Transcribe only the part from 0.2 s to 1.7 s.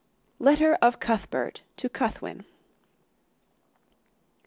(3) Letter of Cuthbert